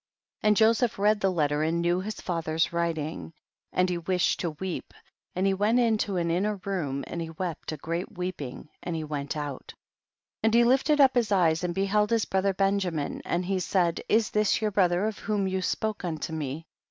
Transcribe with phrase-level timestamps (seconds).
[0.41, 0.47] 8.
[0.47, 3.33] And Joseph read the letter and knew his father's writing,
[3.71, 4.95] and he wished to weep
[5.35, 9.03] and he went into an inner room and he wept a great weeping; and he
[9.03, 9.75] went out.
[10.41, 10.41] 9.
[10.47, 14.31] And he lifted up his eyes and beheld his brother Benjamin, and he said, is
[14.31, 16.65] this your brother of whom you spoke unto me?